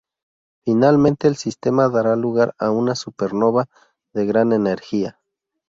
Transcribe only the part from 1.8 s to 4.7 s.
dará lugar a una supernova de gran